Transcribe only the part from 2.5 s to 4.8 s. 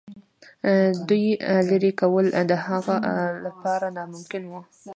د هغه لپاره ناممکن وه.